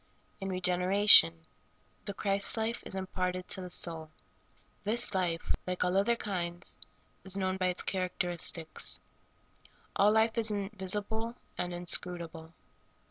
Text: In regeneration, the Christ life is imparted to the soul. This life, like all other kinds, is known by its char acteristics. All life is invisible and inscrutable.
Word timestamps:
In 0.39 0.49
regeneration, 0.49 1.43
the 2.05 2.15
Christ 2.15 2.57
life 2.57 2.81
is 2.87 2.95
imparted 2.95 3.47
to 3.49 3.61
the 3.61 3.69
soul. 3.69 4.09
This 4.83 5.13
life, 5.13 5.53
like 5.67 5.83
all 5.83 5.95
other 5.95 6.15
kinds, 6.15 6.75
is 7.23 7.37
known 7.37 7.55
by 7.57 7.67
its 7.67 7.83
char 7.85 8.09
acteristics. 8.09 8.97
All 9.95 10.11
life 10.11 10.39
is 10.39 10.49
invisible 10.49 11.35
and 11.55 11.71
inscrutable. 11.71 12.51